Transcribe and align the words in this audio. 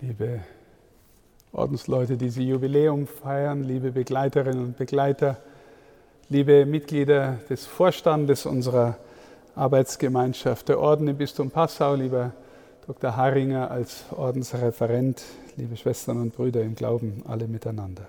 liebe 0.00 0.40
Ordensleute, 1.52 2.16
die 2.16 2.28
Sie 2.28 2.48
Jubiläum 2.48 3.06
feiern, 3.06 3.64
liebe 3.64 3.92
Begleiterinnen 3.92 4.62
und 4.62 4.76
Begleiter, 4.76 5.38
liebe 6.28 6.66
Mitglieder 6.66 7.38
des 7.48 7.66
Vorstandes 7.66 8.46
unserer 8.46 8.98
Arbeitsgemeinschaft 9.54 10.68
der 10.68 10.80
Orden 10.80 11.08
im 11.08 11.16
Bistum 11.16 11.50
Passau, 11.50 11.94
lieber 11.94 12.32
Dr. 12.86 13.16
Haringer 13.16 13.70
als 13.70 14.04
Ordensreferent, 14.10 15.22
liebe 15.56 15.76
Schwestern 15.76 16.20
und 16.20 16.36
Brüder 16.36 16.62
im 16.62 16.74
Glauben, 16.74 17.22
alle 17.26 17.48
miteinander. 17.48 18.06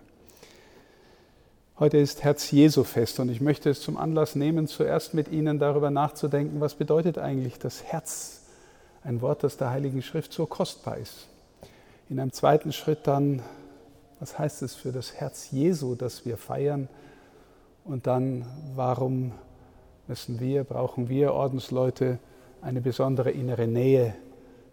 Heute 1.80 2.00
ist 2.00 2.24
Herz-Jesu-Fest 2.24 3.20
und 3.20 3.30
ich 3.30 3.40
möchte 3.40 3.70
es 3.70 3.82
zum 3.82 3.98
Anlass 3.98 4.36
nehmen, 4.36 4.68
zuerst 4.68 5.14
mit 5.14 5.30
Ihnen 5.30 5.58
darüber 5.60 5.90
nachzudenken, 5.90 6.60
was 6.60 6.74
bedeutet 6.76 7.18
eigentlich 7.18 7.60
das 7.60 7.84
Herz, 7.84 8.42
ein 9.04 9.22
Wort, 9.22 9.44
das 9.44 9.58
der 9.58 9.70
Heiligen 9.70 10.02
Schrift 10.02 10.34
so 10.34 10.48
kostbar 10.48 10.98
ist. 10.98 11.28
In 12.10 12.22
einem 12.22 12.32
zweiten 12.32 12.72
Schritt 12.72 13.00
dann, 13.04 13.42
was 14.22 14.40
heißt 14.40 14.62
es 14.62 14.76
für 14.76 14.94
das 14.94 15.16
Herz 15.16 15.52
Jesu, 15.52 15.96
das 15.96 16.26
wir 16.26 16.38
feiern? 16.38 16.88
Und 17.84 18.08
dann, 18.08 18.46
warum 18.76 19.34
müssen 20.08 20.40
wir, 20.40 20.64
brauchen 20.64 21.10
wir 21.10 21.34
Ordensleute 21.34 22.18
eine 22.62 22.80
besondere 22.80 23.32
innere 23.32 23.68
Nähe 23.68 24.16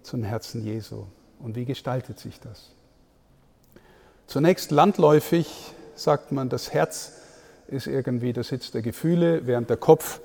zum 0.05 0.23
Herzen 0.23 0.65
Jesu? 0.65 1.07
Und 1.41 1.57
wie 1.57 1.65
gestaltet 1.65 2.21
sich 2.21 2.39
das? 2.39 2.71
Zunächst 4.29 4.71
landläufig 4.71 5.73
sagt 5.97 6.31
man, 6.31 6.49
das 6.49 6.73
Herz 6.73 7.15
ist 7.67 7.89
irgendwie 7.89 8.33
der 8.33 8.45
Sitz 8.45 8.71
der 8.71 8.83
Gefühle, 8.83 9.45
während 9.45 9.71
der 9.71 9.77
Kopf 9.77 10.21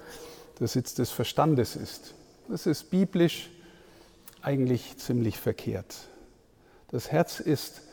der 0.59 0.67
Sitz 0.67 0.93
des 0.93 1.09
Verstandes 1.09 1.75
ist. 1.75 2.13
Das 2.47 2.67
ist 2.67 2.91
biblisch 2.91 3.49
eigentlich 4.43 4.97
ziemlich 4.97 5.37
verkehrt. 5.39 6.08
Das 6.91 7.11
Herz 7.11 7.39
ist 7.39 7.83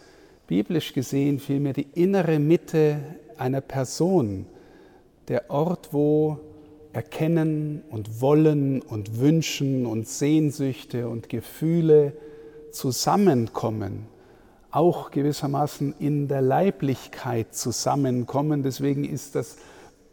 biblisch 0.46 0.94
gesehen 0.94 1.38
vielmehr 1.38 1.74
die 1.74 1.86
innere 1.94 2.38
Mitte 2.38 2.98
einer 3.36 3.60
Person, 3.60 4.46
der 5.28 5.50
Ort, 5.50 5.92
wo 5.92 6.38
Erkennen 6.94 7.82
und 7.90 8.22
Wollen 8.22 8.80
und 8.80 9.20
Wünschen 9.20 9.84
und 9.84 10.08
Sehnsüchte 10.08 11.10
und 11.10 11.28
Gefühle 11.28 12.14
zusammenkommen, 12.72 14.06
auch 14.70 15.10
gewissermaßen 15.10 15.94
in 15.98 16.26
der 16.26 16.40
Leiblichkeit 16.40 17.54
zusammenkommen. 17.54 18.62
Deswegen 18.62 19.04
ist 19.04 19.34
das 19.34 19.58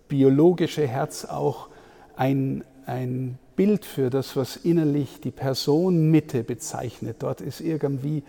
biologische 0.09 0.85
Herz 0.85 1.23
auch 1.23 1.69
ein, 2.17 2.65
ein 2.85 3.39
Bild 3.55 3.85
für 3.85 4.09
das, 4.09 4.35
was 4.35 4.57
innerlich 4.57 5.21
die 5.21 5.31
Person 5.31 6.11
Mitte 6.11 6.43
bezeichnet. 6.43 7.17
Dort 7.19 7.39
ist 7.39 7.61
irgendwie 7.61 8.23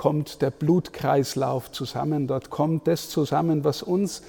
kommt 0.00 0.40
der 0.40 0.50
Blutkreislauf 0.50 1.72
zusammen, 1.72 2.26
dort 2.26 2.48
kommt 2.48 2.86
das 2.86 3.10
zusammen, 3.10 3.64
was 3.64 3.82
uns 3.82 4.22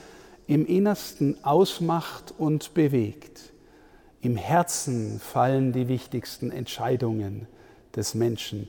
im 0.45 0.65
Innersten 0.65 1.41
ausmacht 1.45 2.33
und 2.37 2.73
bewegt. 2.73 3.53
Im 4.19 4.35
Herzen 4.35 5.21
fallen 5.21 5.71
die 5.71 5.87
wichtigsten 5.87 6.51
Entscheidungen 6.51 7.47
des 7.95 8.15
Menschen. 8.15 8.67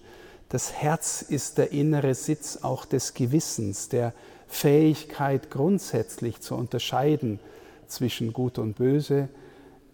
Das 0.48 0.74
Herz 0.74 1.22
ist 1.22 1.58
der 1.58 1.72
innere 1.72 2.14
Sitz 2.14 2.58
auch 2.62 2.84
des 2.84 3.14
Gewissens, 3.14 3.88
der 3.88 4.14
Fähigkeit 4.46 5.50
grundsätzlich 5.50 6.40
zu 6.40 6.54
unterscheiden 6.54 7.40
zwischen 7.88 8.32
Gut 8.32 8.58
und 8.58 8.74
Böse. 8.74 9.28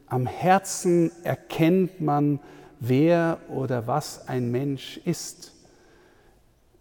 Am 0.09 0.27
Herzen 0.27 1.11
erkennt 1.25 2.03
man, 2.03 2.39
wer 2.81 3.39
oder 3.49 3.87
was 3.87 4.29
ein 4.29 4.51
Mensch 4.51 5.01
ist. 5.07 5.55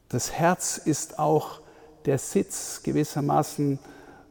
Das 0.09 0.31
Herz 0.31 0.77
ist 0.77 1.19
auch 1.19 1.59
der 2.05 2.17
Sitz 2.17 2.81
gewissermaßen, 2.83 3.80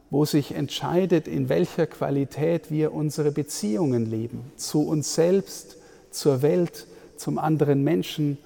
wo 0.09 0.25
sich 0.25 0.55
entscheidet, 0.55 1.27
in 1.27 1.49
welcher 1.49 1.85
Qualität 1.85 2.71
wir 2.71 2.93
unsere 2.93 3.31
Beziehungen 3.31 4.09
leben, 4.09 4.51
zu 4.55 4.87
uns 4.87 5.13
selbst, 5.13 5.77
zur 6.09 6.41
Welt, 6.41 6.87
zum 7.17 7.37
anderen 7.37 7.83
Menschen 7.83 8.37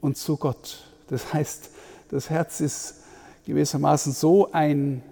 und 0.00 0.16
zu 0.16 0.36
Gott. 0.36 0.84
Das 1.08 1.32
heißt, 1.32 1.70
das 2.08 2.30
Herz 2.30 2.60
ist 2.60 2.94
gewissermaßen 3.46 4.12
so 4.12 4.52
ein, 4.52 5.02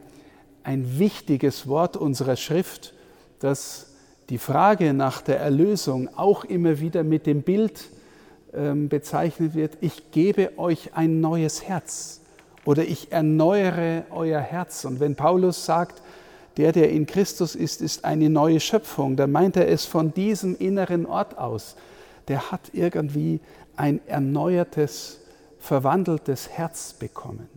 ein 0.62 0.98
wichtiges 0.98 1.66
Wort 1.66 1.96
unserer 1.96 2.36
Schrift, 2.36 2.94
dass 3.40 3.86
die 4.28 4.38
Frage 4.38 4.94
nach 4.94 5.20
der 5.20 5.40
Erlösung 5.40 6.08
auch 6.16 6.44
immer 6.44 6.78
wieder 6.78 7.02
mit 7.02 7.26
dem 7.26 7.42
Bild 7.42 7.90
bezeichnet 8.52 9.54
wird, 9.54 9.78
ich 9.80 10.10
gebe 10.10 10.58
euch 10.58 10.90
ein 10.94 11.20
neues 11.20 11.62
Herz 11.62 12.20
oder 12.64 12.82
ich 12.82 13.12
erneuere 13.12 14.04
euer 14.10 14.40
Herz. 14.40 14.84
Und 14.84 15.00
wenn 15.00 15.14
Paulus 15.14 15.64
sagt, 15.64 16.02
der, 16.56 16.72
der 16.72 16.90
in 16.90 17.06
Christus 17.06 17.54
ist, 17.54 17.80
ist 17.80 18.04
eine 18.04 18.28
neue 18.28 18.60
Schöpfung, 18.60 19.16
dann 19.16 19.32
meint 19.32 19.56
er 19.56 19.68
es 19.68 19.84
von 19.86 20.12
diesem 20.12 20.56
inneren 20.58 21.06
Ort 21.06 21.38
aus. 21.38 21.76
Der 22.28 22.50
hat 22.50 22.60
irgendwie 22.72 23.40
ein 23.76 24.00
erneuertes, 24.06 25.20
verwandeltes 25.58 26.48
Herz 26.50 26.92
bekommen. 26.92 27.48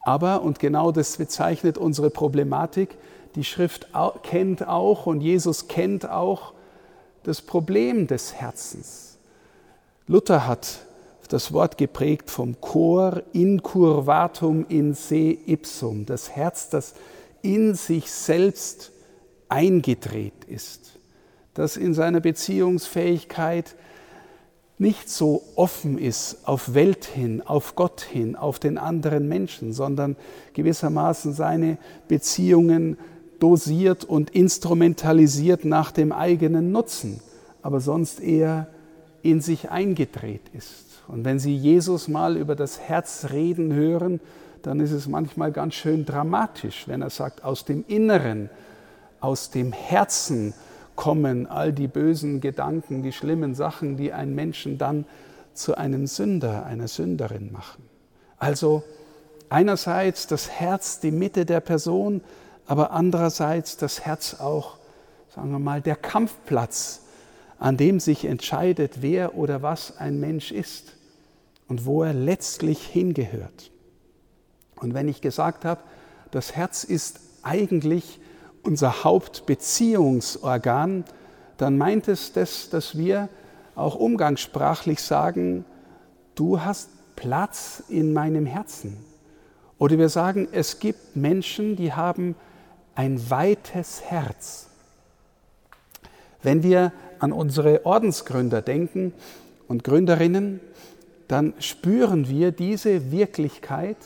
Aber, 0.00 0.42
und 0.42 0.58
genau 0.58 0.90
das 0.90 1.16
bezeichnet 1.16 1.78
unsere 1.78 2.10
Problematik, 2.10 2.96
die 3.34 3.44
Schrift 3.44 3.88
kennt 4.24 4.66
auch 4.66 5.06
und 5.06 5.20
Jesus 5.20 5.68
kennt 5.68 6.08
auch 6.08 6.54
das 7.22 7.40
Problem 7.40 8.06
des 8.08 8.34
Herzens. 8.34 9.11
Luther 10.06 10.46
hat 10.46 10.80
das 11.28 11.52
Wort 11.52 11.78
geprägt 11.78 12.30
vom 12.30 12.60
Cor 12.60 13.22
incurvatum 13.32 14.66
in 14.68 14.92
se 14.94 15.38
ipsum, 15.46 16.04
das 16.04 16.30
Herz, 16.30 16.68
das 16.68 16.94
in 17.40 17.74
sich 17.74 18.10
selbst 18.10 18.92
eingedreht 19.48 20.44
ist, 20.46 20.98
das 21.54 21.76
in 21.76 21.94
seiner 21.94 22.20
Beziehungsfähigkeit 22.20 23.76
nicht 24.78 25.08
so 25.08 25.42
offen 25.54 25.96
ist 25.96 26.38
auf 26.44 26.74
Welt 26.74 27.04
hin, 27.04 27.40
auf 27.40 27.76
Gott 27.76 28.00
hin, 28.00 28.36
auf 28.36 28.58
den 28.58 28.78
anderen 28.78 29.28
Menschen, 29.28 29.72
sondern 29.72 30.16
gewissermaßen 30.54 31.32
seine 31.32 31.78
Beziehungen 32.08 32.98
dosiert 33.38 34.04
und 34.04 34.30
instrumentalisiert 34.30 35.64
nach 35.64 35.92
dem 35.92 36.12
eigenen 36.12 36.72
Nutzen, 36.72 37.20
aber 37.62 37.80
sonst 37.80 38.20
eher 38.20 38.68
in 39.22 39.40
sich 39.40 39.70
eingedreht 39.70 40.50
ist. 40.52 41.02
Und 41.08 41.24
wenn 41.24 41.38
Sie 41.38 41.56
Jesus 41.56 42.08
mal 42.08 42.36
über 42.36 42.54
das 42.54 42.80
Herz 42.80 43.28
reden 43.30 43.72
hören, 43.72 44.20
dann 44.62 44.80
ist 44.80 44.92
es 44.92 45.08
manchmal 45.08 45.52
ganz 45.52 45.74
schön 45.74 46.04
dramatisch, 46.04 46.86
wenn 46.86 47.02
er 47.02 47.10
sagt, 47.10 47.44
aus 47.44 47.64
dem 47.64 47.84
Inneren, 47.88 48.48
aus 49.20 49.50
dem 49.50 49.72
Herzen 49.72 50.54
kommen 50.94 51.46
all 51.46 51.72
die 51.72 51.88
bösen 51.88 52.40
Gedanken, 52.40 53.02
die 53.02 53.12
schlimmen 53.12 53.54
Sachen, 53.54 53.96
die 53.96 54.12
einen 54.12 54.34
Menschen 54.34 54.78
dann 54.78 55.04
zu 55.54 55.76
einem 55.76 56.06
Sünder, 56.06 56.64
einer 56.64 56.88
Sünderin 56.88 57.52
machen. 57.52 57.84
Also 58.38 58.82
einerseits 59.48 60.26
das 60.26 60.50
Herz 60.50 61.00
die 61.00 61.10
Mitte 61.10 61.44
der 61.44 61.60
Person, 61.60 62.22
aber 62.66 62.92
andererseits 62.92 63.76
das 63.76 64.04
Herz 64.04 64.36
auch, 64.40 64.78
sagen 65.34 65.50
wir 65.50 65.58
mal, 65.58 65.80
der 65.80 65.96
Kampfplatz 65.96 67.02
an 67.62 67.76
dem 67.76 68.00
sich 68.00 68.24
entscheidet, 68.24 69.02
wer 69.02 69.36
oder 69.36 69.62
was 69.62 69.96
ein 69.96 70.18
Mensch 70.18 70.50
ist 70.50 70.94
und 71.68 71.86
wo 71.86 72.02
er 72.02 72.12
letztlich 72.12 72.84
hingehört. 72.84 73.70
Und 74.74 74.94
wenn 74.94 75.06
ich 75.06 75.20
gesagt 75.20 75.64
habe, 75.64 75.80
das 76.32 76.56
Herz 76.56 76.82
ist 76.82 77.20
eigentlich 77.44 78.18
unser 78.64 79.04
Hauptbeziehungsorgan, 79.04 81.04
dann 81.56 81.78
meint 81.78 82.08
es 82.08 82.32
das, 82.32 82.68
dass 82.68 82.98
wir 82.98 83.28
auch 83.76 83.94
umgangssprachlich 83.94 85.00
sagen, 85.00 85.64
du 86.34 86.62
hast 86.62 86.90
Platz 87.14 87.84
in 87.88 88.12
meinem 88.12 88.44
Herzen. 88.44 88.96
Oder 89.78 89.98
wir 89.98 90.08
sagen, 90.08 90.48
es 90.50 90.80
gibt 90.80 91.14
Menschen, 91.14 91.76
die 91.76 91.92
haben 91.92 92.34
ein 92.96 93.30
weites 93.30 94.02
Herz. 94.02 94.66
Wenn 96.42 96.64
wir 96.64 96.90
an 97.22 97.32
unsere 97.32 97.86
Ordensgründer 97.86 98.62
denken 98.62 99.12
und 99.68 99.84
Gründerinnen, 99.84 100.58
dann 101.28 101.54
spüren 101.60 102.28
wir 102.28 102.50
diese 102.50 103.12
Wirklichkeit. 103.12 103.96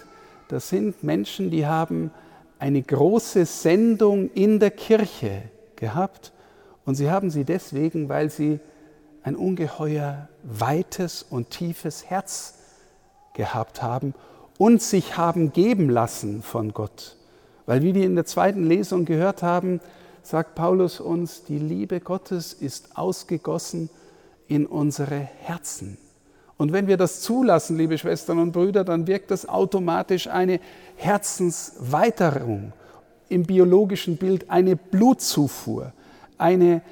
Das 0.48 0.68
sind 0.68 1.02
Menschen, 1.02 1.50
die 1.50 1.66
haben 1.66 2.10
eine 2.58 2.82
große 2.82 3.46
Sendung 3.46 4.30
in 4.34 4.60
der 4.60 4.70
Kirche 4.70 5.44
gehabt 5.76 6.32
und 6.84 6.94
sie 6.96 7.10
haben 7.10 7.30
sie 7.30 7.44
deswegen, 7.44 8.10
weil 8.10 8.28
sie 8.28 8.60
ein 9.22 9.34
ungeheuer 9.34 10.28
weites 10.42 11.22
und 11.22 11.48
tiefes 11.48 12.04
Herz 12.04 12.58
gehabt 13.32 13.82
haben 13.82 14.12
und 14.58 14.82
sich 14.82 15.16
haben 15.16 15.54
geben 15.54 15.88
lassen 15.88 16.42
von 16.42 16.74
Gott. 16.74 17.16
Weil, 17.64 17.82
wie 17.82 17.94
wir 17.94 18.04
in 18.04 18.14
der 18.14 18.26
zweiten 18.26 18.66
Lesung 18.66 19.06
gehört 19.06 19.42
haben, 19.42 19.80
sagt 20.26 20.56
Paulus 20.56 20.98
uns, 20.98 21.44
die 21.44 21.58
Liebe 21.58 22.00
Gottes 22.00 22.52
ist 22.52 22.96
ausgegossen 22.96 23.88
in 24.48 24.66
unsere 24.66 25.16
Herzen. 25.16 25.98
Und 26.56 26.72
wenn 26.72 26.88
wir 26.88 26.96
das 26.96 27.20
zulassen, 27.20 27.76
liebe 27.76 27.96
Schwestern 27.96 28.38
und 28.38 28.52
Brüder, 28.52 28.82
dann 28.82 29.06
wirkt 29.06 29.30
das 29.30 29.48
automatisch 29.48 30.26
eine 30.26 30.58
Herzensweiterung 30.96 32.72
im 33.28 33.44
biologischen 33.44 34.16
Bild, 34.16 34.50
eine 34.50 34.74
Blutzufuhr, 34.74 35.92
eine 36.38 36.82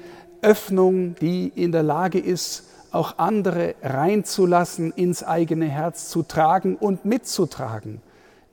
Öffnung, 0.41 1.15
die 1.15 1.51
in 1.55 1.71
der 1.71 1.83
Lage 1.83 2.19
ist, 2.19 2.69
auch 2.91 3.17
andere 3.17 3.75
reinzulassen, 3.81 4.93
ins 4.93 5.23
eigene 5.23 5.65
Herz 5.65 6.09
zu 6.09 6.23
tragen 6.23 6.77
und 6.77 7.03
mitzutragen 7.03 8.01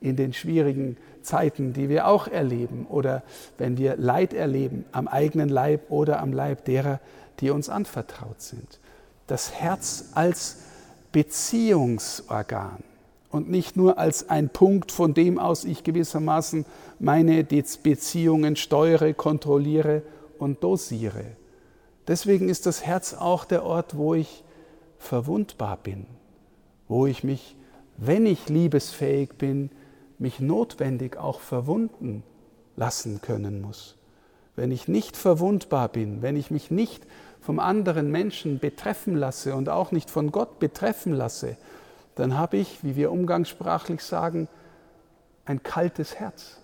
in 0.00 0.16
den 0.16 0.32
schwierigen 0.32 0.96
Zeiten, 1.22 1.72
die 1.72 1.88
wir 1.88 2.06
auch 2.06 2.28
erleben 2.28 2.86
oder 2.88 3.22
wenn 3.58 3.76
wir 3.78 3.96
Leid 3.96 4.34
erleben 4.34 4.84
am 4.92 5.08
eigenen 5.08 5.48
Leib 5.48 5.90
oder 5.90 6.20
am 6.20 6.32
Leib 6.32 6.64
derer, 6.64 7.00
die 7.40 7.50
uns 7.50 7.68
anvertraut 7.68 8.40
sind. 8.40 8.78
Das 9.26 9.52
Herz 9.52 10.10
als 10.14 10.58
Beziehungsorgan 11.12 12.82
und 13.30 13.50
nicht 13.50 13.76
nur 13.76 13.98
als 13.98 14.28
ein 14.28 14.50
Punkt, 14.50 14.92
von 14.92 15.14
dem 15.14 15.38
aus 15.38 15.64
ich 15.64 15.84
gewissermaßen 15.84 16.66
meine 16.98 17.44
Beziehungen 17.44 18.56
steuere, 18.56 19.14
kontrolliere 19.14 20.02
und 20.38 20.62
dosiere. 20.62 21.24
Deswegen 22.06 22.48
ist 22.48 22.66
das 22.66 22.84
Herz 22.84 23.14
auch 23.14 23.44
der 23.44 23.64
Ort, 23.64 23.96
wo 23.96 24.14
ich 24.14 24.44
verwundbar 24.98 25.78
bin, 25.82 26.06
wo 26.88 27.06
ich 27.06 27.24
mich, 27.24 27.56
wenn 27.96 28.26
ich 28.26 28.48
liebesfähig 28.48 29.34
bin, 29.38 29.70
mich 30.22 30.40
notwendig 30.40 31.16
auch 31.16 31.40
verwunden 31.40 32.22
lassen 32.76 33.20
können 33.20 33.60
muss. 33.60 33.96
Wenn 34.54 34.70
ich 34.70 34.86
nicht 34.86 35.16
verwundbar 35.16 35.88
bin, 35.88 36.22
wenn 36.22 36.36
ich 36.36 36.50
mich 36.50 36.70
nicht 36.70 37.04
vom 37.40 37.58
anderen 37.58 38.10
Menschen 38.10 38.60
betreffen 38.60 39.16
lasse 39.16 39.54
und 39.56 39.68
auch 39.68 39.90
nicht 39.90 40.10
von 40.10 40.30
Gott 40.30 40.60
betreffen 40.60 41.12
lasse, 41.12 41.56
dann 42.14 42.38
habe 42.38 42.56
ich, 42.56 42.84
wie 42.84 42.94
wir 42.94 43.10
umgangssprachlich 43.10 44.02
sagen, 44.02 44.46
ein 45.44 45.62
kaltes 45.64 46.14
Herz 46.14 46.58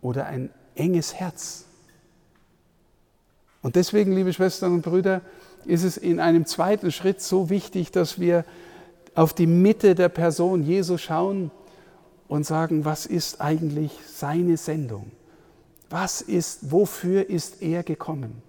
oder 0.00 0.26
ein 0.26 0.50
enges 0.76 1.14
Herz. 1.14 1.64
Und 3.60 3.74
deswegen, 3.74 4.12
liebe 4.12 4.32
Schwestern 4.32 4.74
und 4.74 4.82
Brüder, 4.82 5.22
ist 5.64 5.82
es 5.82 5.96
in 5.96 6.20
einem 6.20 6.46
zweiten 6.46 6.92
Schritt 6.92 7.20
so 7.20 7.50
wichtig, 7.50 7.90
dass 7.90 8.20
wir 8.20 8.44
auf 9.14 9.32
die 9.32 9.46
Mitte 9.46 9.96
der 9.96 10.08
Person 10.08 10.62
Jesu 10.62 10.96
schauen 10.96 11.50
und 12.32 12.46
sagen, 12.46 12.86
was 12.86 13.04
ist 13.04 13.42
eigentlich 13.42 13.92
seine 14.06 14.56
Sendung? 14.56 15.10
Was 15.90 16.22
ist, 16.22 16.72
wofür 16.72 17.28
ist 17.28 17.60
er 17.60 17.82
gekommen? 17.82 18.40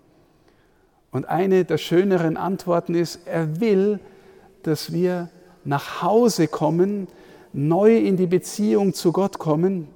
Und 1.11 1.27
eine 1.27 1.65
der 1.65 1.77
schöneren 1.77 2.37
Antworten 2.37 2.95
ist, 2.95 3.27
er 3.27 3.59
will, 3.59 3.99
dass 4.61 4.93
wir 4.93 5.27
nach 5.65 6.01
Hause 6.01 6.47
kommen, 6.47 7.09
neu 7.51 7.97
in 7.97 8.15
die 8.15 8.25
Beziehung 8.25 8.93
zu 8.93 9.11
Gott 9.11 9.37
kommen, 9.37 9.89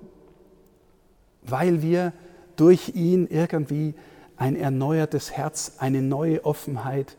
weil 1.43 1.81
wir 1.81 2.11
durch 2.57 2.89
ihn 2.93 3.25
irgendwie 3.27 3.93
ein 4.35 4.57
erneuertes 4.57 5.31
Herz, 5.31 5.77
eine 5.77 6.01
neue 6.01 6.43
Offenheit, 6.43 7.15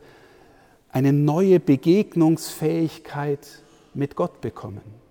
eine 0.91 1.13
neue 1.13 1.59
Begegnungsfähigkeit 1.59 3.39
mit 3.95 4.15
Gott 4.15 4.39
bekommen. 4.39 5.08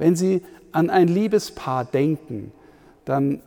Wenn 0.00 0.16
Sie 0.16 0.40
an 0.72 0.88
ein 0.88 1.08
Liebespaar 1.08 1.84
denken, 1.84 2.52
dann, 3.04 3.40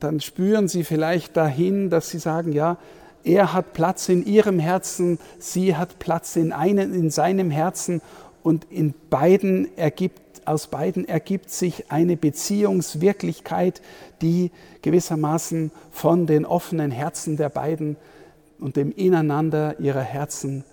dann 0.00 0.20
spüren 0.20 0.66
Sie 0.66 0.82
vielleicht 0.82 1.36
dahin, 1.36 1.88
dass 1.88 2.10
Sie 2.10 2.18
sagen, 2.18 2.50
ja, 2.50 2.78
er 3.22 3.52
hat 3.52 3.74
Platz 3.74 4.08
in 4.08 4.26
ihrem 4.26 4.58
Herzen, 4.58 5.18
sie 5.38 5.76
hat 5.76 5.98
Platz 6.00 6.36
in, 6.36 6.52
einem, 6.52 6.92
in 6.92 7.10
seinem 7.10 7.50
Herzen 7.50 8.02
und 8.42 8.66
in 8.70 8.92
beiden 9.08 9.68
ergibt, 9.78 10.46
aus 10.46 10.66
beiden 10.66 11.08
ergibt 11.08 11.48
sich 11.48 11.90
eine 11.92 12.16
Beziehungswirklichkeit, 12.16 13.80
die 14.20 14.50
gewissermaßen 14.82 15.70
von 15.92 16.26
den 16.26 16.44
offenen 16.44 16.90
Herzen 16.90 17.36
der 17.36 17.50
beiden 17.50 17.96
und 18.58 18.76
dem 18.76 18.90
Ineinander 18.92 19.78
ihrer 19.78 20.02
Herzen 20.02 20.64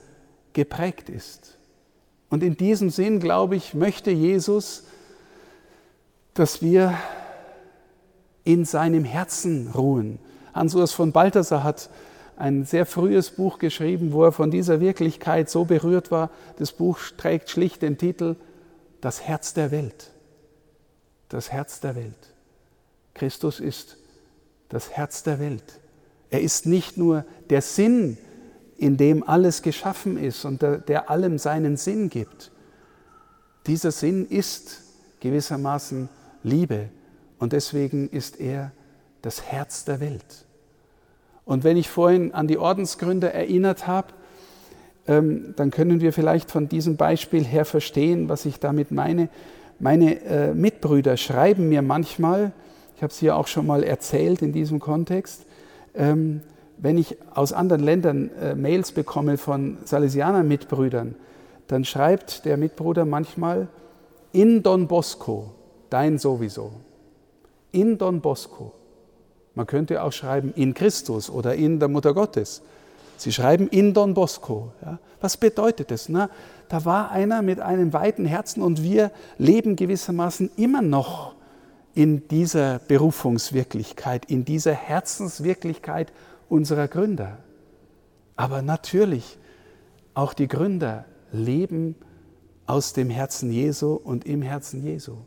geprägt 0.54 1.10
ist. 1.10 1.58
Und 2.30 2.44
in 2.44 2.58
diesem 2.58 2.90
Sinn, 2.90 3.20
glaube 3.20 3.56
ich, 3.56 3.76
möchte 3.76 4.10
Jesus, 4.10 4.84
dass 6.42 6.64
wir 6.64 6.98
in 8.44 8.66
seinem 8.66 9.04
Herzen 9.04 9.70
ruhen. 9.76 10.18
Hans-Urs 10.56 10.92
von 10.92 11.12
Balthasar 11.12 11.64
hat 11.64 11.92
ein 12.36 12.66
sehr 12.66 12.88
frühes 12.88 13.30
Buch 13.30 13.60
geschrieben, 13.60 14.12
wo 14.12 14.24
er 14.24 14.32
von 14.32 14.50
dieser 14.50 14.80
Wirklichkeit 14.80 15.52
so 15.52 15.66
berührt 15.66 16.10
war. 16.10 16.32
Das 16.58 16.72
Buch 16.72 16.98
trägt 17.16 17.52
schlicht 17.52 17.84
den 17.84 18.00
Titel 18.00 18.38
Das 19.02 19.22
Herz 19.22 19.54
der 19.54 19.70
Welt. 19.70 20.10
Das 21.30 21.52
Herz 21.52 21.80
der 21.80 21.96
Welt. 21.96 22.34
Christus 23.14 23.60
ist 23.60 23.98
das 24.68 24.90
Herz 24.90 25.22
der 25.22 25.40
Welt. 25.40 25.80
Er 26.32 26.42
ist 26.42 26.66
nicht 26.66 26.98
nur 26.98 27.24
der 27.52 27.62
Sinn, 27.62 28.18
in 28.78 28.98
dem 28.98 29.22
alles 29.22 29.62
geschaffen 29.62 30.18
ist 30.18 30.44
und 30.44 30.64
der, 30.64 30.80
der 30.80 31.12
allem 31.12 31.38
seinen 31.38 31.78
Sinn 31.78 32.10
gibt. 32.10 32.52
Dieser 33.68 33.92
Sinn 33.92 34.26
ist 34.26 34.82
gewissermaßen 35.20 36.10
Liebe 36.44 36.90
und 37.40 37.54
deswegen 37.54 38.10
ist 38.10 38.40
er 38.40 38.72
das 39.22 39.44
Herz 39.44 39.86
der 39.86 40.00
Welt. 40.00 40.46
Und 41.46 41.64
wenn 41.64 41.78
ich 41.78 41.90
vorhin 41.90 42.34
an 42.34 42.48
die 42.48 42.58
Ordensgründe 42.58 43.34
erinnert 43.34 43.88
habe, 43.88 44.08
ähm, 45.08 45.54
dann 45.56 45.72
können 45.72 46.02
wir 46.02 46.14
vielleicht 46.14 46.52
von 46.52 46.70
diesem 46.70 46.96
Beispiel 46.98 47.44
her 47.44 47.66
verstehen, 47.66 48.30
was 48.30 48.46
ich 48.46 48.60
damit 48.60 48.92
meine. 48.92 49.30
Meine 49.80 50.22
äh, 50.22 50.54
Mitbrüder 50.54 51.18
schreiben 51.18 51.70
mir 51.70 51.82
manchmal, 51.82 52.52
ich 52.96 53.02
habe 53.02 53.12
es 53.12 53.18
hier 53.18 53.36
auch 53.36 53.48
schon 53.48 53.66
mal 53.66 53.84
erzählt 53.84 54.44
in 54.44 54.54
diesem 54.54 54.80
Kontext, 54.80 55.46
ähm, 55.96 56.42
wenn 56.78 56.98
ich 56.98 57.18
aus 57.34 57.54
anderen 57.54 57.84
Ländern 57.84 58.32
äh, 58.40 58.56
Mails 58.56 58.92
bekomme 58.92 59.38
von 59.38 59.78
Salesianer-Mitbrüdern, 59.86 61.16
dann 61.68 61.86
schreibt 61.86 62.46
der 62.46 62.58
Mitbruder 62.58 63.06
manchmal 63.06 63.68
in 64.32 64.64
Don 64.64 64.88
Bosco, 64.88 65.52
dein 65.92 66.18
sowieso. 66.18 66.72
In 67.72 67.98
Don 67.98 68.22
Bosco. 68.22 68.74
Man 69.54 69.68
könnte 69.68 70.02
auch 70.02 70.14
schreiben 70.14 70.54
in 70.56 70.74
Christus 70.74 71.30
oder 71.30 71.56
in 71.56 71.80
der 71.80 71.90
Mutter 71.90 72.14
Gottes. 72.14 72.62
Sie 73.18 73.32
schreiben 73.32 73.68
in 73.68 73.94
Don 73.94 74.14
Bosco. 74.14 74.72
Ja. 74.84 75.00
Was 75.20 75.38
bedeutet 75.38 75.92
das? 75.92 76.10
Na, 76.10 76.30
da 76.70 76.86
war 76.86 77.12
einer 77.12 77.42
mit 77.42 77.60
einem 77.60 77.94
weiten 77.94 78.26
Herzen 78.26 78.64
und 78.64 78.82
wir 78.82 79.12
leben 79.38 79.76
gewissermaßen 79.76 80.52
immer 80.56 80.82
noch 80.82 81.36
in 81.94 82.28
dieser 82.30 82.80
Berufungswirklichkeit, 82.80 84.26
in 84.26 84.46
dieser 84.46 84.74
Herzenswirklichkeit 84.74 86.14
unserer 86.48 86.88
Gründer. 86.88 87.38
Aber 88.38 88.62
natürlich, 88.62 89.38
auch 90.14 90.34
die 90.34 90.48
Gründer 90.48 91.06
leben 91.32 91.96
aus 92.66 92.94
dem 92.94 93.10
Herzen 93.10 93.52
Jesu 93.52 93.94
und 93.94 94.26
im 94.26 94.42
Herzen 94.42 94.84
Jesu 94.84 95.18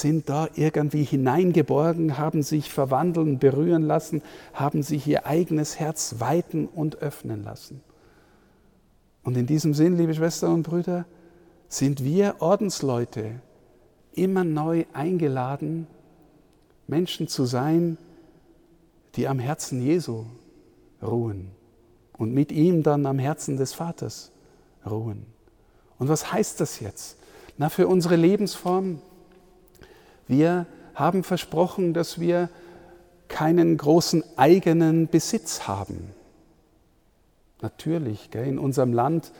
sind 0.00 0.28
da 0.28 0.48
irgendwie 0.54 1.04
hineingeborgen, 1.04 2.18
haben 2.18 2.42
sich 2.42 2.72
verwandeln, 2.72 3.38
berühren 3.38 3.82
lassen, 3.82 4.22
haben 4.54 4.82
sich 4.82 5.06
ihr 5.06 5.26
eigenes 5.26 5.78
Herz 5.78 6.16
weiten 6.18 6.66
und 6.66 6.96
öffnen 6.96 7.44
lassen. 7.44 7.82
Und 9.22 9.36
in 9.36 9.46
diesem 9.46 9.74
Sinn, 9.74 9.96
liebe 9.96 10.14
Schwestern 10.14 10.54
und 10.54 10.62
Brüder, 10.64 11.04
sind 11.68 12.04
wir 12.04 12.36
Ordensleute 12.40 13.40
immer 14.14 14.44
neu 14.44 14.84
eingeladen, 14.92 15.86
Menschen 16.86 17.28
zu 17.28 17.44
sein, 17.44 17.96
die 19.14 19.28
am 19.28 19.38
Herzen 19.38 19.82
Jesu 19.82 20.24
ruhen 21.02 21.50
und 22.16 22.32
mit 22.32 22.52
ihm 22.52 22.82
dann 22.82 23.06
am 23.06 23.18
Herzen 23.18 23.56
des 23.56 23.72
Vaters 23.72 24.32
ruhen. 24.88 25.26
Und 25.98 26.08
was 26.08 26.32
heißt 26.32 26.60
das 26.60 26.80
jetzt? 26.80 27.18
Na, 27.58 27.68
für 27.68 27.86
unsere 27.86 28.16
Lebensform 28.16 29.00
wir 30.32 30.66
haben 30.94 31.22
versprochen, 31.22 31.94
dass 31.94 32.18
wir 32.18 32.48
keinen 33.28 33.76
großen 33.76 34.24
eigenen 34.36 35.06
Besitz 35.06 35.68
haben. 35.68 36.10
Natürlich, 37.60 38.34
in 38.34 38.58
unserem 38.58 38.92
Land, 38.92 39.30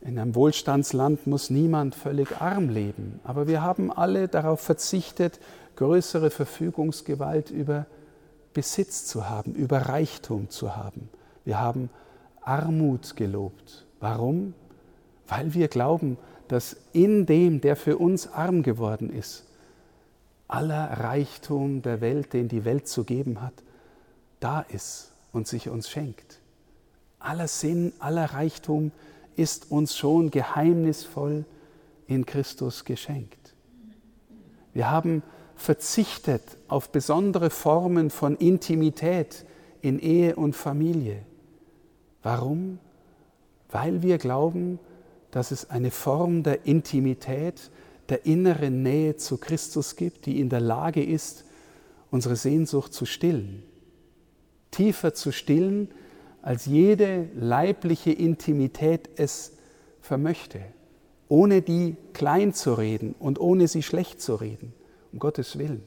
in 0.00 0.18
einem 0.18 0.34
Wohlstandsland 0.34 1.26
muss 1.26 1.48
niemand 1.50 1.94
völlig 1.94 2.40
arm 2.40 2.68
leben, 2.68 3.20
aber 3.24 3.46
wir 3.46 3.62
haben 3.62 3.92
alle 3.92 4.26
darauf 4.26 4.60
verzichtet, 4.60 5.38
größere 5.76 6.30
Verfügungsgewalt 6.30 7.50
über 7.50 7.86
Besitz 8.52 9.04
zu 9.04 9.28
haben, 9.28 9.54
über 9.54 9.82
Reichtum 9.82 10.50
zu 10.50 10.76
haben. 10.76 11.08
Wir 11.44 11.60
haben 11.60 11.90
Armut 12.42 13.16
gelobt. 13.16 13.86
Warum? 14.00 14.54
Weil 15.28 15.54
wir 15.54 15.68
glauben, 15.68 16.18
dass 16.48 16.76
in 16.92 17.26
dem, 17.26 17.60
der 17.60 17.76
für 17.76 17.98
uns 17.98 18.28
arm 18.28 18.62
geworden 18.62 19.10
ist, 19.10 19.44
aller 20.48 21.00
Reichtum 21.00 21.82
der 21.82 22.00
Welt, 22.00 22.32
den 22.32 22.48
die 22.48 22.64
Welt 22.64 22.88
zu 22.88 23.04
geben 23.04 23.42
hat, 23.42 23.54
da 24.40 24.60
ist 24.60 25.12
und 25.32 25.48
sich 25.48 25.68
uns 25.68 25.90
schenkt. 25.90 26.40
Aller 27.18 27.48
Sinn, 27.48 27.92
aller 27.98 28.26
Reichtum 28.26 28.92
ist 29.36 29.70
uns 29.70 29.96
schon 29.96 30.30
geheimnisvoll 30.30 31.44
in 32.06 32.24
Christus 32.24 32.84
geschenkt. 32.84 33.54
Wir 34.72 34.90
haben 34.90 35.22
verzichtet 35.56 36.42
auf 36.68 36.90
besondere 36.90 37.50
Formen 37.50 38.10
von 38.10 38.36
Intimität 38.36 39.44
in 39.80 39.98
Ehe 39.98 40.36
und 40.36 40.54
Familie. 40.54 41.22
Warum? 42.22 42.78
Weil 43.70 44.02
wir 44.02 44.18
glauben, 44.18 44.78
dass 45.30 45.50
es 45.50 45.70
eine 45.70 45.90
Form 45.90 46.42
der 46.42 46.66
Intimität, 46.66 47.70
der 48.08 48.26
inneren 48.26 48.82
Nähe 48.82 49.16
zu 49.16 49.38
Christus 49.38 49.96
gibt, 49.96 50.26
die 50.26 50.40
in 50.40 50.48
der 50.48 50.60
Lage 50.60 51.04
ist, 51.04 51.44
unsere 52.10 52.36
Sehnsucht 52.36 52.92
zu 52.92 53.04
stillen. 53.04 53.62
Tiefer 54.70 55.14
zu 55.14 55.32
stillen, 55.32 55.88
als 56.42 56.66
jede 56.66 57.28
leibliche 57.34 58.12
Intimität 58.12 59.08
es 59.16 59.52
vermöchte, 60.00 60.60
ohne 61.28 61.62
die 61.62 61.96
klein 62.12 62.54
zu 62.54 62.74
reden 62.74 63.14
und 63.18 63.40
ohne 63.40 63.66
sie 63.66 63.82
schlecht 63.82 64.20
zu 64.20 64.36
reden 64.36 64.72
um 65.16 65.18
Gottes 65.18 65.58
Willen. 65.58 65.82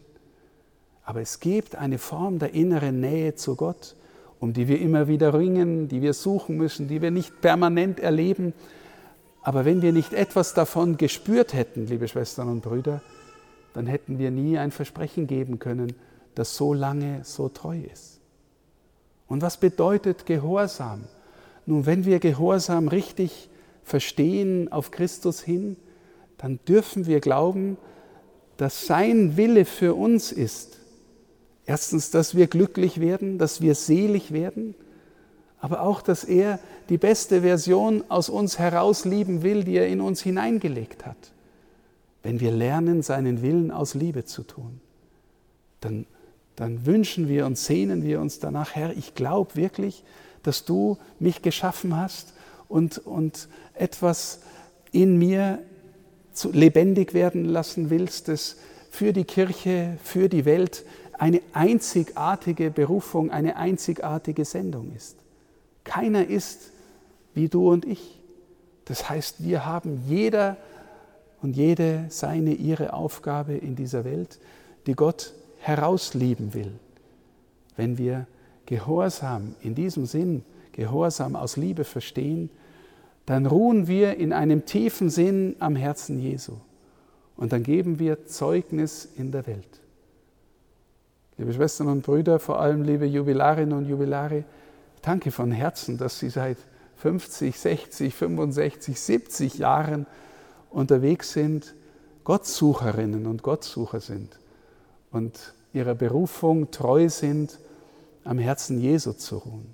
Aber 1.03 1.21
es 1.21 1.39
gibt 1.39 1.75
eine 1.75 1.99
Form 1.99 2.39
der 2.39 2.55
inneren 2.55 2.99
Nähe 2.99 3.35
zu 3.35 3.55
Gott, 3.55 3.95
um 4.39 4.53
die 4.53 4.67
wir 4.67 4.81
immer 4.81 5.07
wieder 5.07 5.35
ringen, 5.35 5.87
die 5.87 6.01
wir 6.01 6.13
suchen 6.13 6.57
müssen, 6.57 6.87
die 6.87 7.01
wir 7.01 7.11
nicht 7.11 7.41
permanent 7.41 7.99
erleben. 7.99 8.53
Aber 9.41 9.65
wenn 9.65 9.81
wir 9.81 9.93
nicht 9.93 10.13
etwas 10.13 10.53
davon 10.53 10.97
gespürt 10.97 11.53
hätten, 11.53 11.87
liebe 11.87 12.07
Schwestern 12.07 12.49
und 12.49 12.61
Brüder, 12.61 13.01
dann 13.73 13.87
hätten 13.87 14.19
wir 14.19 14.31
nie 14.31 14.57
ein 14.57 14.71
Versprechen 14.71 15.27
geben 15.27 15.59
können, 15.59 15.93
das 16.35 16.55
so 16.55 16.73
lange 16.73 17.21
so 17.23 17.49
treu 17.49 17.79
ist. 17.91 18.19
Und 19.27 19.41
was 19.41 19.57
bedeutet 19.57 20.25
Gehorsam? 20.25 21.03
Nun, 21.65 21.85
wenn 21.85 22.05
wir 22.05 22.19
Gehorsam 22.19 22.87
richtig 22.87 23.49
verstehen 23.83 24.71
auf 24.71 24.91
Christus 24.91 25.41
hin, 25.41 25.77
dann 26.37 26.59
dürfen 26.67 27.05
wir 27.05 27.19
glauben, 27.19 27.77
dass 28.57 28.87
sein 28.87 29.37
Wille 29.37 29.65
für 29.65 29.93
uns 29.93 30.31
ist. 30.31 30.79
Erstens, 31.65 32.11
dass 32.11 32.35
wir 32.35 32.47
glücklich 32.47 32.99
werden, 32.99 33.37
dass 33.37 33.61
wir 33.61 33.75
selig 33.75 34.33
werden, 34.33 34.73
aber 35.59 35.81
auch, 35.81 36.01
dass 36.01 36.23
er 36.23 36.59
die 36.87 36.97
beste 36.97 37.41
Version 37.41 38.03
aus 38.09 38.29
uns 38.29 38.59
heraus 38.59 39.05
lieben 39.05 39.43
will, 39.43 39.63
die 39.63 39.75
er 39.75 39.87
in 39.87 40.01
uns 40.01 40.21
hineingelegt 40.21 41.05
hat. 41.05 41.17
Wenn 42.23 42.39
wir 42.39 42.51
lernen, 42.51 43.01
seinen 43.01 43.41
Willen 43.41 43.71
aus 43.71 43.93
Liebe 43.93 44.25
zu 44.25 44.43
tun, 44.43 44.79
dann, 45.81 46.05
dann 46.55 46.85
wünschen 46.85 47.27
wir 47.27 47.45
und 47.45 47.57
sehnen 47.57 48.03
wir 48.03 48.21
uns 48.21 48.39
danach, 48.39 48.75
Herr, 48.75 48.95
ich 48.97 49.15
glaube 49.15 49.55
wirklich, 49.55 50.03
dass 50.43 50.65
du 50.65 50.97
mich 51.19 51.41
geschaffen 51.41 51.95
hast 51.95 52.33
und, 52.67 52.97
und 52.99 53.47
etwas 53.73 54.39
in 54.91 55.17
mir 55.17 55.59
zu, 56.33 56.51
lebendig 56.51 57.13
werden 57.13 57.45
lassen 57.45 57.89
willst, 57.89 58.27
das 58.27 58.57
für 58.89 59.13
die 59.13 59.25
Kirche, 59.25 59.97
für 60.03 60.29
die 60.29 60.45
Welt 60.45 60.85
eine 61.17 61.41
einzigartige 61.53 62.71
Berufung, 62.71 63.29
eine 63.29 63.57
einzigartige 63.57 64.45
Sendung 64.45 64.93
ist. 64.95 65.17
Keiner 65.89 66.27
ist 66.27 66.71
wie 67.33 67.49
du 67.49 67.71
und 67.71 67.83
ich. 67.83 68.19
Das 68.85 69.09
heißt, 69.09 69.43
wir 69.43 69.65
haben 69.65 70.03
jeder 70.07 70.55
und 71.41 71.55
jede 71.55 72.05
seine, 72.09 72.53
ihre 72.53 72.93
Aufgabe 72.93 73.53
in 73.53 73.75
dieser 73.75 74.05
Welt, 74.05 74.37
die 74.85 74.93
Gott 74.93 75.33
herauslieben 75.57 76.53
will. 76.53 76.71
Wenn 77.75 77.97
wir 77.97 78.27
Gehorsam 78.67 79.55
in 79.61 79.73
diesem 79.73 80.05
Sinn, 80.05 80.43
Gehorsam 80.73 81.35
aus 81.35 81.57
Liebe 81.57 81.83
verstehen, 81.83 82.51
dann 83.25 83.47
ruhen 83.47 83.87
wir 83.87 84.17
in 84.17 84.31
einem 84.31 84.65
tiefen 84.65 85.09
Sinn 85.09 85.55
am 85.57 85.75
Herzen 85.75 86.19
Jesu. 86.19 86.53
Und 87.35 87.51
dann 87.51 87.63
geben 87.63 87.97
wir 87.97 88.27
Zeugnis 88.27 89.09
in 89.17 89.31
der 89.31 89.47
Welt. 89.47 89.79
Liebe 91.39 91.51
Schwestern 91.51 91.87
und 91.87 92.03
Brüder, 92.03 92.37
vor 92.37 92.59
allem 92.59 92.83
liebe 92.83 93.07
Jubilarinnen 93.07 93.75
und 93.75 93.87
Jubilare, 93.87 94.43
danke 95.01 95.31
von 95.31 95.51
Herzen, 95.51 95.97
dass 95.97 96.19
Sie 96.19 96.29
seit 96.29 96.57
50, 96.97 97.57
60, 97.57 98.13
65, 98.13 98.99
70 98.99 99.57
Jahren 99.57 100.05
unterwegs 100.69 101.31
sind, 101.31 101.73
Gottsucherinnen 102.23 103.25
und 103.25 103.41
Gottsucher 103.41 104.01
sind 104.01 104.37
und 105.11 105.53
ihrer 105.73 105.95
Berufung 105.95 106.71
treu 106.71 107.09
sind, 107.09 107.59
am 108.23 108.37
Herzen 108.37 108.79
Jesu 108.79 109.13
zu 109.13 109.37
ruhen. 109.37 109.73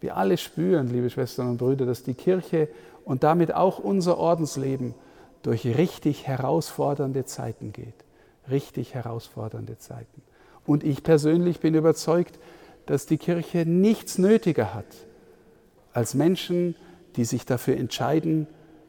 Wir 0.00 0.16
alle 0.16 0.36
spüren, 0.36 0.88
liebe 0.88 1.10
Schwestern 1.10 1.50
und 1.50 1.58
Brüder, 1.58 1.86
dass 1.86 2.02
die 2.02 2.14
Kirche 2.14 2.68
und 3.04 3.22
damit 3.22 3.54
auch 3.54 3.78
unser 3.78 4.18
Ordensleben 4.18 4.94
durch 5.42 5.64
richtig 5.64 6.26
herausfordernde 6.26 7.24
Zeiten 7.24 7.72
geht. 7.72 7.94
Richtig 8.50 8.94
herausfordernde 8.94 9.78
Zeiten. 9.78 10.22
Und 10.66 10.84
ich 10.84 11.02
persönlich 11.02 11.60
bin 11.60 11.74
überzeugt, 11.74 12.38
dass 12.86 13.06
die 13.06 13.18
Kirche 13.18 13.64
nichts 13.66 14.18
nötiger 14.18 14.74
hat 14.74 14.86
als 15.92 16.14
Menschen, 16.14 16.74
die 17.16 17.24
sich 17.24 17.44
dafür 17.44 17.76
entscheiden, 17.76 18.46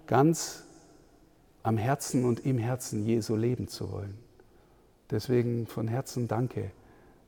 ganz 0.07 0.63
am 1.63 1.77
Herzen 1.77 2.25
und 2.25 2.45
im 2.45 2.57
Herzen 2.57 3.05
Jesu 3.05 3.35
leben 3.35 3.67
zu 3.67 3.91
wollen. 3.91 4.17
Deswegen 5.11 5.67
von 5.67 5.87
Herzen 5.87 6.27
danke 6.27 6.71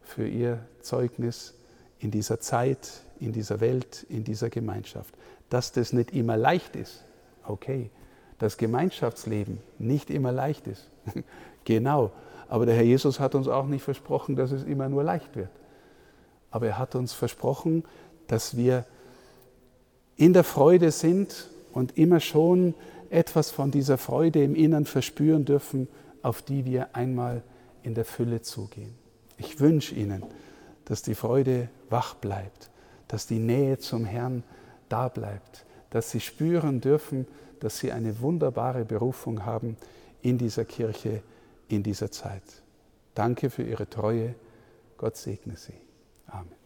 für 0.01 0.27
Ihr 0.27 0.59
Zeugnis 0.81 1.53
in 1.99 2.11
dieser 2.11 2.39
Zeit, 2.39 3.03
in 3.19 3.31
dieser 3.31 3.59
Welt, 3.59 4.05
in 4.09 4.23
dieser 4.23 4.49
Gemeinschaft 4.49 5.13
dass 5.49 5.71
das 5.71 5.93
nicht 5.93 6.11
immer 6.11 6.37
leicht 6.37 6.75
ist. 6.75 7.03
Okay, 7.45 7.89
das 8.39 8.57
Gemeinschaftsleben 8.57 9.59
nicht 9.77 10.09
immer 10.09 10.31
leicht 10.31 10.67
ist. 10.67 10.89
genau, 11.63 12.11
aber 12.47 12.65
der 12.65 12.75
Herr 12.75 12.83
Jesus 12.83 13.19
hat 13.19 13.35
uns 13.35 13.47
auch 13.47 13.65
nicht 13.65 13.83
versprochen, 13.83 14.35
dass 14.35 14.51
es 14.51 14.63
immer 14.63 14.89
nur 14.89 15.03
leicht 15.03 15.35
wird. 15.35 15.49
Aber 16.55 16.67
er 16.67 16.77
hat 16.77 16.95
uns 16.95 17.11
versprochen, 17.11 17.83
dass 18.27 18.55
wir 18.55 18.85
in 20.15 20.31
der 20.31 20.45
Freude 20.45 20.91
sind 20.91 21.49
und 21.73 21.97
immer 21.97 22.21
schon 22.21 22.75
etwas 23.09 23.51
von 23.51 23.71
dieser 23.71 23.97
Freude 23.97 24.41
im 24.41 24.55
Innern 24.55 24.85
verspüren 24.85 25.43
dürfen, 25.43 25.89
auf 26.21 26.41
die 26.41 26.63
wir 26.63 26.95
einmal 26.95 27.43
in 27.83 27.93
der 27.93 28.05
Fülle 28.05 28.41
zugehen. 28.41 28.95
Ich 29.37 29.59
wünsche 29.59 29.95
Ihnen, 29.95 30.23
dass 30.85 31.01
die 31.01 31.13
Freude 31.13 31.67
wach 31.89 32.13
bleibt, 32.13 32.69
dass 33.09 33.27
die 33.27 33.39
Nähe 33.39 33.77
zum 33.77 34.05
Herrn 34.05 34.41
da 34.87 35.09
bleibt, 35.09 35.65
dass 35.89 36.09
sie 36.09 36.21
spüren 36.21 36.79
dürfen, 36.79 37.27
dass 37.59 37.79
sie 37.79 37.91
eine 37.91 38.21
wunderbare 38.21 38.85
Berufung 38.85 39.45
haben 39.45 39.75
in 40.21 40.37
dieser 40.37 40.63
Kirche, 40.63 41.21
in 41.67 41.83
dieser 41.83 42.11
Zeit. 42.11 42.63
Danke 43.13 43.49
für 43.49 43.63
Ihre 43.63 43.89
Treue. 43.89 44.35
Gott 44.95 45.17
segne 45.17 45.57
Sie. 45.57 45.84
Amen. 46.33 46.64